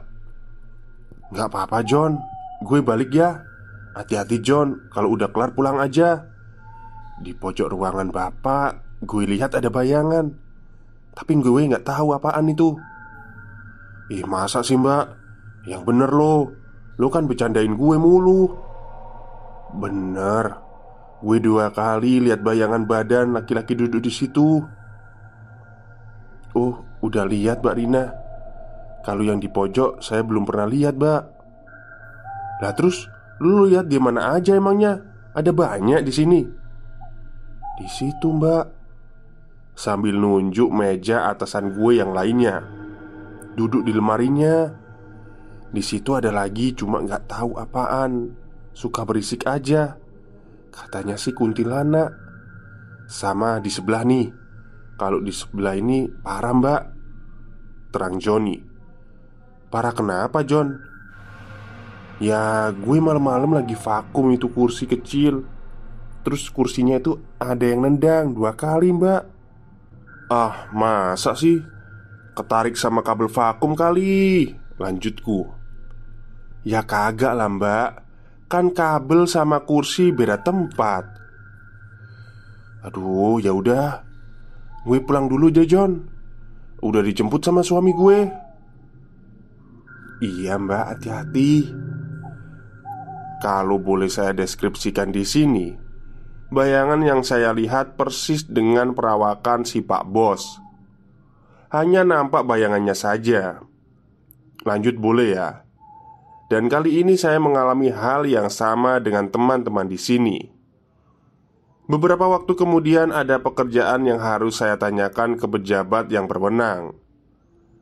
Gak 1.34 1.50
apa-apa 1.50 1.82
John, 1.88 2.20
gue 2.62 2.80
balik 2.84 3.16
ya. 3.16 3.42
Hati-hati 3.98 4.42
John, 4.44 4.90
kalau 4.94 5.16
udah 5.18 5.32
kelar 5.34 5.56
pulang 5.56 5.82
aja. 5.82 6.30
Di 7.24 7.34
pojok 7.34 7.74
ruangan 7.74 8.10
bapak, 8.14 9.02
gue 9.06 9.24
lihat 9.26 9.58
ada 9.58 9.72
bayangan. 9.74 10.30
Tapi 11.14 11.32
gue 11.42 11.72
gak 11.72 11.86
tahu 11.86 12.14
apaan 12.14 12.50
itu. 12.50 12.78
Ih 14.14 14.26
masa 14.28 14.62
sih 14.62 14.78
mbak? 14.78 15.10
Yang 15.64 15.82
bener 15.88 16.12
lo 16.12 16.64
Lo 17.02 17.10
kan 17.10 17.26
bercandain 17.26 17.74
gue 17.74 17.96
mulu. 17.98 18.54
Bener. 19.74 20.62
Gue 21.24 21.40
dua 21.42 21.72
kali 21.74 22.22
lihat 22.22 22.46
bayangan 22.46 22.86
badan 22.86 23.34
laki-laki 23.34 23.74
duduk 23.74 24.04
di 24.04 24.12
situ. 24.14 24.62
Oh, 26.54 26.74
udah 27.02 27.26
lihat 27.26 27.66
Mbak 27.66 27.76
Rina. 27.80 28.23
Kalau 29.04 29.24
yang 29.28 29.44
di 29.44 29.52
pojok 29.52 30.00
saya 30.00 30.24
belum 30.24 30.48
pernah 30.48 30.68
lihat, 30.68 30.96
Mbak. 30.96 31.22
Lah 32.64 32.72
terus 32.72 33.04
lu 33.44 33.68
lihat 33.68 33.92
di 33.92 34.00
mana 34.00 34.40
aja 34.40 34.56
emangnya? 34.56 35.04
Ada 35.36 35.52
banyak 35.52 36.02
di 36.08 36.14
sini. 36.14 36.42
Di 37.78 37.88
situ, 37.92 38.32
Mbak. 38.32 38.66
Sambil 39.76 40.16
nunjuk 40.16 40.72
meja 40.72 41.28
atasan 41.28 41.76
gue 41.76 42.00
yang 42.00 42.16
lainnya. 42.16 42.64
Duduk 43.60 43.84
di 43.84 43.92
lemarinya. 43.92 44.72
Di 45.74 45.82
situ 45.82 46.14
ada 46.16 46.32
lagi 46.32 46.72
cuma 46.72 47.04
nggak 47.04 47.28
tahu 47.28 47.60
apaan. 47.60 48.32
Suka 48.72 49.04
berisik 49.04 49.44
aja. 49.50 50.00
Katanya 50.74 51.16
sih 51.22 51.38
kuntilanak 51.38 52.10
Sama 53.06 53.62
di 53.62 53.70
sebelah 53.70 54.02
nih 54.02 54.26
Kalau 54.98 55.22
di 55.22 55.30
sebelah 55.30 55.78
ini 55.78 56.10
parah 56.10 56.54
mbak 56.58 56.82
Terang 57.94 58.18
Joni 58.18 58.73
Parah 59.74 59.90
kenapa 59.90 60.46
John? 60.46 60.78
Ya 62.22 62.70
gue 62.70 62.98
malam-malam 63.02 63.58
lagi 63.58 63.74
vakum 63.74 64.30
itu 64.30 64.46
kursi 64.54 64.86
kecil 64.86 65.50
Terus 66.22 66.46
kursinya 66.54 67.02
itu 67.02 67.18
ada 67.42 67.66
yang 67.66 67.90
nendang 67.90 68.38
dua 68.38 68.54
kali 68.54 68.94
mbak 68.94 69.26
Ah 70.30 70.70
masa 70.70 71.34
sih 71.34 71.58
Ketarik 72.38 72.78
sama 72.78 73.02
kabel 73.02 73.34
vakum 73.34 73.74
kali 73.74 74.54
Lanjutku 74.78 75.50
Ya 76.62 76.86
kagak 76.86 77.34
lah 77.34 77.50
mbak 77.50 78.04
Kan 78.54 78.70
kabel 78.70 79.26
sama 79.26 79.66
kursi 79.66 80.14
beda 80.14 80.46
tempat. 80.46 81.10
Aduh, 82.86 83.42
ya 83.42 83.50
udah. 83.50 84.06
Gue 84.86 85.02
pulang 85.02 85.26
dulu 85.26 85.50
aja, 85.50 85.66
John. 85.66 86.06
Udah 86.86 87.02
dijemput 87.02 87.42
sama 87.42 87.66
suami 87.66 87.98
gue. 87.98 88.30
Iya, 90.22 90.62
Mbak, 90.62 90.86
hati-hati. 90.94 91.74
Kalau 93.42 93.82
boleh 93.82 94.08
saya 94.08 94.32
deskripsikan 94.32 95.12
di 95.12 95.26
sini, 95.28 95.74
bayangan 96.54 97.02
yang 97.04 97.22
saya 97.26 97.52
lihat 97.52 98.00
persis 98.00 98.46
dengan 98.46 98.94
perawakan 98.94 99.66
si 99.66 99.82
Pak 99.84 100.06
Bos. 100.08 100.62
Hanya 101.74 102.06
nampak 102.06 102.46
bayangannya 102.46 102.94
saja. 102.94 103.66
Lanjut 104.64 104.96
boleh 104.96 105.36
ya? 105.36 105.66
Dan 106.48 106.70
kali 106.70 107.02
ini 107.02 107.18
saya 107.18 107.42
mengalami 107.42 107.90
hal 107.90 108.30
yang 108.30 108.48
sama 108.48 109.02
dengan 109.02 109.28
teman-teman 109.28 109.90
di 109.90 109.98
sini. 109.98 110.38
Beberapa 111.84 112.32
waktu 112.32 112.56
kemudian 112.56 113.12
ada 113.12 113.44
pekerjaan 113.44 114.08
yang 114.08 114.24
harus 114.24 114.64
saya 114.64 114.80
tanyakan 114.80 115.36
ke 115.36 115.44
pejabat 115.50 116.08
yang 116.08 116.32
berwenang. 116.32 116.96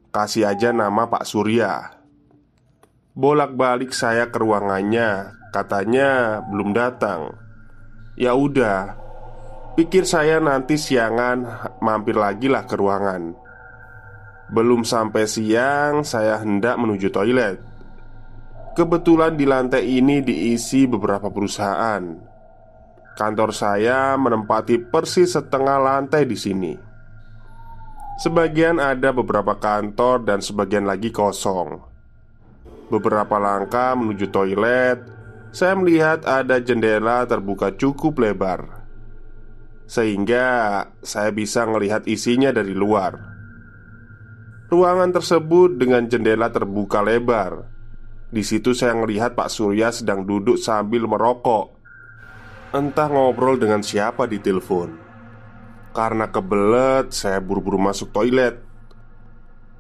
Kasih 0.10 0.50
aja 0.50 0.74
nama 0.74 1.06
Pak 1.06 1.22
Surya. 1.28 2.01
Bolak-balik 3.12 3.92
saya 3.92 4.32
ke 4.32 4.40
ruangannya, 4.40 5.36
katanya 5.52 6.40
belum 6.48 6.72
datang. 6.72 7.36
Ya 8.16 8.32
udah, 8.32 8.96
pikir 9.76 10.08
saya 10.08 10.40
nanti 10.40 10.80
siangan 10.80 11.68
mampir 11.84 12.16
lagi 12.16 12.48
lah 12.48 12.64
ke 12.64 12.80
ruangan. 12.80 13.36
Belum 14.56 14.88
sampai 14.88 15.28
siang, 15.28 16.08
saya 16.08 16.40
hendak 16.40 16.80
menuju 16.80 17.12
toilet. 17.12 17.60
Kebetulan 18.80 19.36
di 19.36 19.44
lantai 19.44 19.84
ini 19.92 20.24
diisi 20.24 20.88
beberapa 20.88 21.28
perusahaan. 21.28 22.16
Kantor 23.20 23.52
saya 23.52 24.16
menempati 24.16 24.88
persis 24.88 25.36
setengah 25.36 25.84
lantai 25.84 26.24
di 26.24 26.40
sini. 26.40 26.74
Sebagian 28.24 28.80
ada 28.80 29.12
beberapa 29.12 29.60
kantor 29.60 30.24
dan 30.24 30.40
sebagian 30.40 30.88
lagi 30.88 31.12
kosong. 31.12 31.91
Beberapa 32.92 33.40
langkah 33.40 33.96
menuju 33.96 34.28
toilet, 34.36 35.00
saya 35.56 35.80
melihat 35.80 36.28
ada 36.28 36.60
jendela 36.60 37.24
terbuka 37.24 37.72
cukup 37.72 38.20
lebar. 38.20 38.84
Sehingga 39.88 40.44
saya 41.00 41.32
bisa 41.32 41.64
melihat 41.64 42.04
isinya 42.04 42.52
dari 42.52 42.76
luar. 42.76 43.16
Ruangan 44.68 45.16
tersebut 45.16 45.80
dengan 45.80 46.12
jendela 46.12 46.52
terbuka 46.52 47.00
lebar 47.00 47.72
di 48.32 48.48
situ 48.48 48.72
saya 48.72 48.96
melihat 48.96 49.36
Pak 49.36 49.52
Surya 49.52 49.92
sedang 49.92 50.24
duduk 50.24 50.56
sambil 50.56 51.04
merokok. 51.04 51.76
Entah 52.72 53.12
ngobrol 53.12 53.60
dengan 53.60 53.84
siapa 53.84 54.24
di 54.24 54.40
telepon. 54.40 54.96
Karena 55.92 56.32
kebelet, 56.32 57.12
saya 57.12 57.44
buru-buru 57.44 57.76
masuk 57.76 58.16
toilet. 58.16 58.64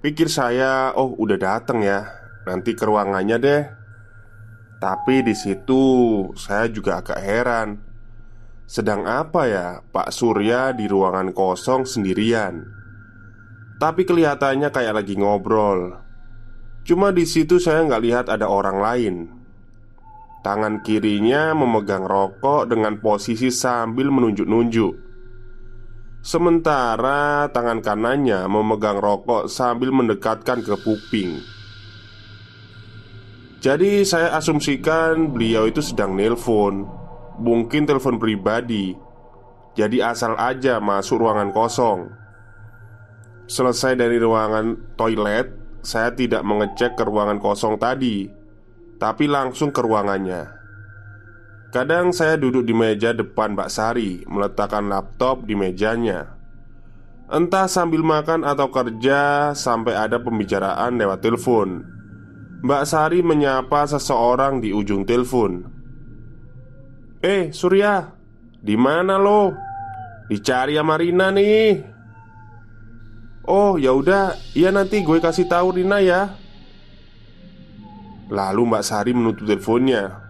Pikir 0.04 0.28
saya, 0.28 0.92
oh 1.00 1.16
udah 1.16 1.40
dateng 1.40 1.80
ya 1.80 2.21
Nanti 2.48 2.74
ke 2.74 2.84
ruangannya 2.86 3.38
deh. 3.38 3.64
Tapi 4.82 5.22
di 5.22 5.38
situ 5.38 5.84
saya 6.34 6.66
juga 6.72 7.06
agak 7.06 7.22
heran. 7.22 7.78
Sedang 8.66 9.06
apa 9.06 9.46
ya 9.46 9.68
Pak 9.84 10.10
Surya 10.10 10.74
di 10.74 10.90
ruangan 10.90 11.36
kosong 11.36 11.86
sendirian? 11.86 12.66
Tapi 13.78 14.06
kelihatannya 14.06 14.74
kayak 14.74 14.94
lagi 15.04 15.18
ngobrol. 15.18 16.02
Cuma 16.82 17.14
di 17.14 17.30
situ 17.30 17.62
saya 17.62 17.86
nggak 17.86 18.04
lihat 18.06 18.26
ada 18.34 18.50
orang 18.50 18.78
lain. 18.82 19.16
Tangan 20.42 20.82
kirinya 20.82 21.54
memegang 21.54 22.02
rokok 22.10 22.66
dengan 22.66 22.98
posisi 22.98 23.54
sambil 23.54 24.10
menunjuk-nunjuk. 24.10 24.94
Sementara 26.26 27.50
tangan 27.54 27.86
kanannya 27.86 28.50
memegang 28.50 28.98
rokok 28.98 29.46
sambil 29.46 29.94
mendekatkan 29.94 30.66
ke 30.66 30.74
kuping. 30.82 31.61
Jadi 33.62 34.02
saya 34.02 34.34
asumsikan 34.34 35.30
beliau 35.30 35.70
itu 35.70 35.86
sedang 35.86 36.18
nelpon. 36.18 36.82
Mungkin 37.38 37.86
telepon 37.86 38.18
pribadi. 38.18 38.98
Jadi 39.78 40.02
asal 40.02 40.34
aja 40.34 40.82
masuk 40.82 41.22
ruangan 41.22 41.54
kosong. 41.54 42.10
Selesai 43.46 44.00
dari 44.00 44.18
ruangan 44.18 44.96
toilet 44.98 45.52
Saya 45.84 46.14
tidak 46.14 46.42
mengecek 46.46 46.96
ke 46.96 47.04
ruangan 47.04 47.42
kosong 47.42 47.76
tadi 47.76 48.30
Tapi 48.96 49.28
langsung 49.28 49.76
ke 49.76 49.82
ruangannya. 49.82 50.48
Kadang 51.74 52.16
saya 52.16 52.40
duduk 52.40 52.64
di 52.64 52.72
meja 52.72 53.12
depan 53.12 53.58
Mbak 53.58 53.70
Sari 53.72 54.24
Meletakkan 54.24 54.88
laptop 54.88 55.44
di 55.44 55.58
mejanya. 55.58 56.38
Entah 57.28 57.68
sambil 57.68 58.06
makan 58.06 58.48
atau 58.48 58.72
kerja 58.72 59.52
Sampai 59.52 60.00
ada 60.00 60.22
pembicaraan 60.22 60.96
lewat 60.96 61.20
telepon 61.20 62.01
Mbak 62.62 62.84
Sari 62.86 63.20
menyapa 63.26 63.90
seseorang 63.90 64.62
di 64.62 64.70
ujung 64.70 65.02
telepon. 65.02 65.66
"Eh, 67.26 67.50
Surya, 67.50 68.14
di 68.62 68.78
mana 68.78 69.18
lo? 69.18 69.50
Dicari 70.30 70.78
sama 70.78 71.02
Rina 71.02 71.34
nih." 71.34 71.82
"Oh, 73.50 73.82
ya 73.82 73.98
udah, 73.98 74.38
iya 74.54 74.70
nanti 74.70 75.02
gue 75.02 75.18
kasih 75.18 75.50
tahu 75.50 75.82
Rina 75.82 75.98
ya." 76.06 76.38
Lalu 78.30 78.62
Mbak 78.70 78.86
Sari 78.86 79.12
menutup 79.18 79.50
teleponnya. 79.50 80.22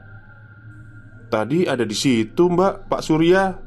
"Tadi 1.27 1.67
ada 1.67 1.83
di 1.83 1.93
situ, 1.93 2.47
Mbak, 2.47 2.87
Pak 2.87 3.03
Surya." 3.03 3.59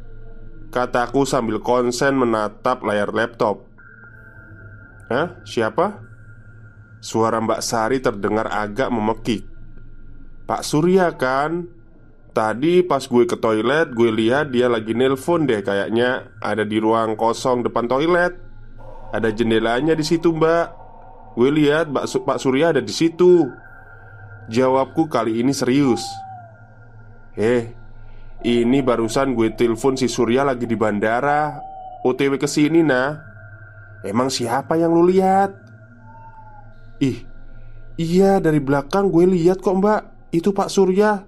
Kataku 0.72 1.22
sambil 1.28 1.60
konsen 1.60 2.16
menatap 2.16 2.80
layar 2.82 3.12
laptop. 3.12 3.68
"Hah? 5.12 5.38
Siapa?" 5.44 6.13
Suara 7.04 7.36
Mbak 7.36 7.60
Sari 7.60 8.00
terdengar 8.00 8.48
agak 8.48 8.88
memekik. 8.88 9.44
Pak 10.48 10.64
Surya 10.64 11.12
kan? 11.12 11.68
Tadi 12.32 12.80
pas 12.80 13.04
gue 13.04 13.28
ke 13.28 13.36
toilet 13.36 13.92
gue 13.92 14.10
lihat 14.10 14.50
dia 14.50 14.72
lagi 14.72 14.96
nelpon 14.96 15.44
deh 15.44 15.60
kayaknya. 15.60 16.32
Ada 16.40 16.64
di 16.64 16.80
ruang 16.80 17.12
kosong 17.12 17.60
depan 17.60 17.92
toilet. 17.92 18.32
Ada 19.12 19.36
jendelanya 19.36 19.92
di 19.92 20.00
situ 20.00 20.32
mbak. 20.32 20.66
Gue 21.36 21.52
lihat 21.52 21.92
Pak 21.92 22.40
Surya 22.40 22.72
ada 22.72 22.80
di 22.80 22.90
situ. 22.90 23.52
Jawabku 24.48 25.04
kali 25.12 25.44
ini 25.44 25.52
serius. 25.52 26.00
Eh, 27.36 27.68
ini 28.48 28.80
barusan 28.80 29.36
gue 29.36 29.52
telepon 29.52 30.00
si 30.00 30.08
Surya 30.08 30.40
lagi 30.40 30.64
di 30.64 30.74
bandara. 30.74 31.60
OTW 32.04 32.36
ke 32.36 32.44
sini 32.44 32.84
nah 32.84 33.16
Emang 34.04 34.28
siapa 34.28 34.76
yang 34.76 34.92
lu 34.92 35.08
lihat? 35.08 35.63
Ih, 37.04 37.18
iya 38.00 38.40
dari 38.40 38.64
belakang 38.64 39.12
gue 39.12 39.28
lihat 39.28 39.60
kok 39.60 39.76
mbak. 39.76 40.32
Itu 40.32 40.56
Pak 40.56 40.72
Surya. 40.72 41.20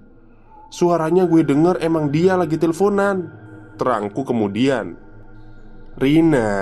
Suaranya 0.73 1.29
gue 1.29 1.45
denger 1.45 1.79
emang 1.85 2.09
dia 2.09 2.35
lagi 2.35 2.57
teleponan. 2.57 3.29
Terangku 3.77 4.25
kemudian. 4.25 4.97
Rina 5.97 6.53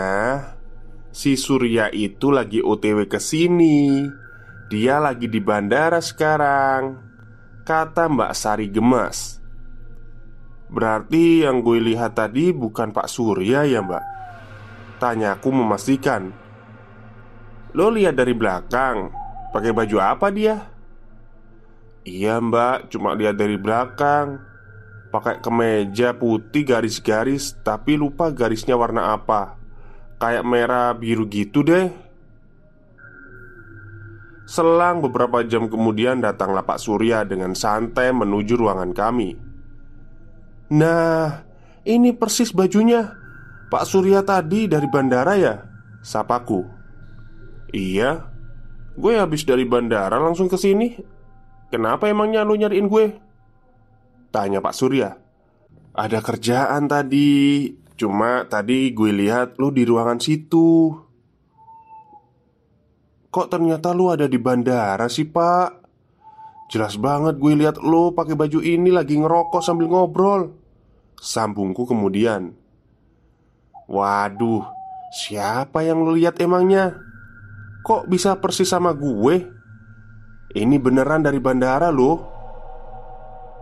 Si 1.14 1.38
Surya 1.38 1.94
itu 1.94 2.34
lagi 2.34 2.58
otw 2.58 3.06
ke 3.06 3.22
sini. 3.22 4.02
Dia 4.66 4.98
lagi 4.98 5.30
di 5.30 5.38
bandara 5.38 6.02
sekarang 6.02 6.98
Kata 7.64 8.12
Mbak 8.12 8.32
Sari 8.36 8.68
gemas. 8.68 9.40
Berarti 10.68 11.48
yang 11.48 11.64
gue 11.64 11.80
lihat 11.80 12.18
tadi 12.18 12.52
bukan 12.52 12.92
Pak 12.92 13.08
Surya 13.08 13.64
ya 13.64 13.80
mbak? 13.80 14.04
Tanyaku 15.00 15.48
memastikan 15.48 16.34
Lo 17.74 17.90
lihat 17.90 18.14
dari 18.14 18.30
belakang. 18.30 19.10
Pakai 19.50 19.74
baju 19.74 19.96
apa 19.98 20.30
dia? 20.30 20.70
Iya 22.06 22.38
mbak, 22.38 22.94
cuma 22.94 23.18
lihat 23.18 23.34
dari 23.34 23.58
belakang. 23.58 24.38
Pakai 25.10 25.38
kemeja 25.38 26.10
putih 26.10 26.66
garis-garis 26.66 27.54
Tapi 27.62 27.94
lupa 27.98 28.30
garisnya 28.30 28.78
warna 28.78 29.14
apa. 29.14 29.58
Kayak 30.22 30.46
merah 30.46 30.94
biru 30.94 31.26
gitu 31.26 31.66
deh. 31.66 31.90
Selang 34.46 35.02
beberapa 35.02 35.42
jam 35.42 35.66
kemudian 35.66 36.22
datanglah 36.22 36.62
Pak 36.62 36.78
Surya 36.78 37.26
dengan 37.26 37.58
santai 37.58 38.14
menuju 38.14 38.54
ruangan 38.54 38.92
kami. 38.94 39.34
Nah, 40.70 41.42
ini 41.82 42.14
persis 42.14 42.54
bajunya. 42.54 43.18
Pak 43.72 43.84
Surya 43.88 44.22
tadi 44.22 44.68
dari 44.68 44.86
bandara 44.86 45.34
ya? 45.34 45.54
Sapaku 46.04 46.83
Iya 47.74 48.30
Gue 48.94 49.18
habis 49.18 49.42
dari 49.42 49.66
bandara 49.66 50.22
langsung 50.22 50.46
ke 50.46 50.54
sini. 50.54 50.94
Kenapa 51.74 52.06
emangnya 52.06 52.46
lu 52.46 52.54
nyariin 52.54 52.86
gue? 52.86 53.18
Tanya 54.30 54.62
Pak 54.62 54.74
Surya 54.78 55.18
Ada 55.90 56.22
kerjaan 56.22 56.86
tadi 56.86 57.66
Cuma 57.98 58.46
tadi 58.46 58.94
gue 58.94 59.10
lihat 59.10 59.58
lu 59.58 59.74
di 59.74 59.82
ruangan 59.82 60.22
situ 60.22 60.94
Kok 63.34 63.50
ternyata 63.50 63.90
lu 63.90 64.14
ada 64.14 64.30
di 64.30 64.38
bandara 64.38 65.10
sih 65.10 65.26
pak? 65.26 65.82
Jelas 66.70 66.94
banget 66.94 67.42
gue 67.42 67.54
lihat 67.58 67.82
lu 67.82 68.14
pakai 68.14 68.38
baju 68.38 68.62
ini 68.62 68.94
lagi 68.94 69.18
ngerokok 69.18 69.62
sambil 69.62 69.90
ngobrol 69.90 70.54
Sambungku 71.18 71.86
kemudian 71.86 72.54
Waduh, 73.90 74.64
siapa 75.10 75.82
yang 75.82 76.06
lu 76.06 76.16
lihat 76.16 76.38
emangnya? 76.40 77.13
Kok 77.84 78.08
bisa 78.08 78.40
persis 78.40 78.64
sama 78.64 78.96
gue? 78.96 79.44
Ini 80.56 80.76
beneran 80.80 81.20
dari 81.20 81.36
bandara 81.36 81.92
loh. 81.92 82.32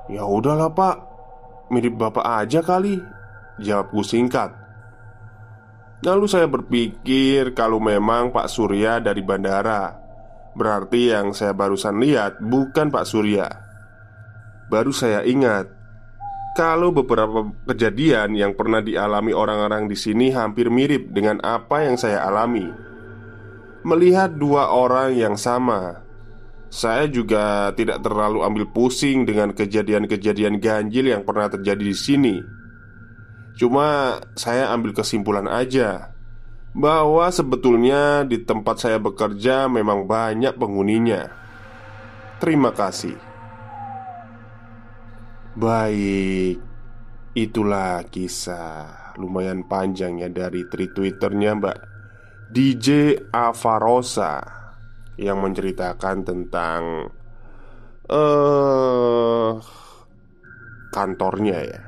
Ya 0.06 0.22
udahlah 0.22 0.70
pak, 0.70 0.96
mirip 1.74 1.98
bapak 1.98 2.22
aja 2.22 2.62
kali. 2.62 3.02
Jawabku 3.58 4.06
singkat. 4.06 4.54
Lalu 6.06 6.26
saya 6.30 6.46
berpikir 6.50 7.54
kalau 7.54 7.78
memang 7.78 8.34
Pak 8.34 8.50
Surya 8.50 8.98
dari 8.98 9.22
bandara 9.22 9.94
Berarti 10.50 11.14
yang 11.14 11.30
saya 11.30 11.54
barusan 11.54 12.02
lihat 12.02 12.42
bukan 12.42 12.90
Pak 12.90 13.06
Surya 13.06 13.46
Baru 14.66 14.90
saya 14.90 15.22
ingat 15.22 15.70
Kalau 16.58 16.90
beberapa 16.90 17.54
kejadian 17.70 18.34
yang 18.34 18.58
pernah 18.58 18.82
dialami 18.82 19.30
orang-orang 19.30 19.86
di 19.86 19.94
sini 19.94 20.34
hampir 20.34 20.74
mirip 20.74 21.06
dengan 21.14 21.38
apa 21.38 21.86
yang 21.86 21.94
saya 21.94 22.26
alami 22.26 22.91
melihat 23.82 24.34
dua 24.34 24.70
orang 24.70 25.14
yang 25.14 25.34
sama. 25.34 26.02
Saya 26.72 27.04
juga 27.04 27.68
tidak 27.76 28.00
terlalu 28.00 28.40
ambil 28.40 28.64
pusing 28.72 29.28
dengan 29.28 29.52
kejadian-kejadian 29.52 30.56
ganjil 30.56 31.12
yang 31.12 31.20
pernah 31.20 31.52
terjadi 31.52 31.84
di 31.84 31.92
sini. 31.92 32.36
Cuma 33.60 34.16
saya 34.32 34.72
ambil 34.72 34.96
kesimpulan 34.96 35.44
aja 35.44 36.16
bahwa 36.72 37.28
sebetulnya 37.28 38.24
di 38.24 38.40
tempat 38.40 38.80
saya 38.80 38.96
bekerja 38.96 39.68
memang 39.68 40.08
banyak 40.08 40.56
penghuninya. 40.56 41.28
Terima 42.40 42.72
kasih. 42.72 43.20
Baik, 45.52 46.56
itulah 47.36 48.08
kisah 48.08 49.12
lumayan 49.20 49.68
panjang 49.68 50.24
ya 50.24 50.32
dari 50.32 50.64
tweet 50.72 50.96
Twitternya 50.96 51.52
Mbak 51.60 51.91
DJ 52.52 53.16
Avarosa 53.32 54.44
yang 55.16 55.40
menceritakan 55.40 56.20
tentang 56.20 57.08
uh, 58.12 59.56
kantornya 60.92 61.58
ya. 61.64 61.82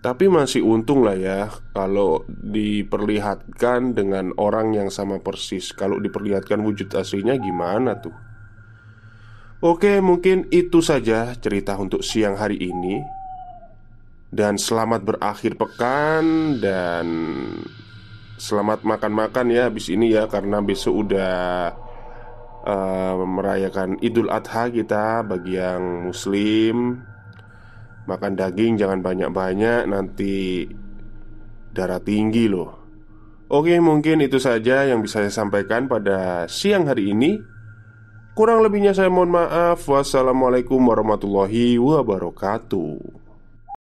Tapi 0.00 0.32
masih 0.32 0.64
untung 0.64 1.04
lah 1.04 1.12
ya 1.12 1.52
kalau 1.76 2.24
diperlihatkan 2.24 3.92
dengan 3.92 4.32
orang 4.40 4.72
yang 4.72 4.88
sama 4.88 5.20
persis. 5.20 5.76
Kalau 5.76 6.00
diperlihatkan 6.00 6.56
wujud 6.64 6.88
aslinya 6.96 7.36
gimana 7.36 8.00
tuh? 8.00 8.16
Oke, 9.60 10.00
mungkin 10.00 10.48
itu 10.48 10.80
saja 10.80 11.36
cerita 11.36 11.76
untuk 11.76 12.00
siang 12.00 12.40
hari 12.40 12.56
ini. 12.64 12.96
Dan 14.32 14.56
selamat 14.56 15.04
berakhir 15.04 15.60
pekan 15.60 16.56
dan 16.64 17.04
selamat 18.40 18.88
makan-makan 18.88 19.52
ya 19.52 19.68
habis 19.68 19.92
ini 19.92 20.16
ya 20.16 20.24
Karena 20.24 20.64
besok 20.64 21.04
udah 21.04 21.68
uh, 22.64 23.14
merayakan 23.20 24.00
Idul 24.00 24.32
Adha 24.32 24.72
kita 24.72 25.20
bagi 25.20 25.60
yang 25.60 26.08
muslim. 26.08 27.04
Makan 28.08 28.32
daging 28.34 28.80
jangan 28.80 29.04
banyak-banyak 29.04 29.86
nanti 29.86 30.66
darah 31.70 32.00
tinggi 32.00 32.48
loh. 32.48 32.80
Oke 33.50 33.76
mungkin 33.78 34.24
itu 34.24 34.40
saja 34.40 34.88
yang 34.88 35.04
bisa 35.04 35.20
saya 35.20 35.30
sampaikan 35.30 35.86
pada 35.86 36.48
siang 36.48 36.88
hari 36.88 37.12
ini. 37.12 37.38
Kurang 38.34 38.64
lebihnya 38.64 38.96
saya 38.96 39.12
mohon 39.12 39.36
maaf. 39.36 39.84
Wassalamualaikum 39.84 40.80
warahmatullahi 40.80 41.76
wabarakatuh 41.76 43.29